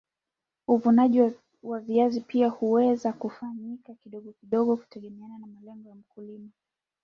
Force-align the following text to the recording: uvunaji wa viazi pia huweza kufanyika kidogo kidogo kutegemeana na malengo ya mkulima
uvunaji 0.67 1.31
wa 1.63 1.79
viazi 1.79 2.21
pia 2.21 2.49
huweza 2.49 3.13
kufanyika 3.13 3.93
kidogo 3.93 4.31
kidogo 4.31 4.75
kutegemeana 4.77 5.37
na 5.37 5.47
malengo 5.47 5.89
ya 5.89 5.95
mkulima 5.95 6.49